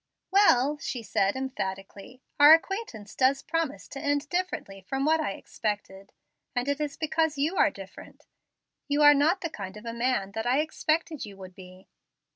[0.31, 6.11] "Well," she said emphatically, "our acquaintance does promise to end differently from what I expected;
[6.55, 8.25] and it is because you are different.
[8.87, 11.87] You are not the kind of a man that I expected you would be."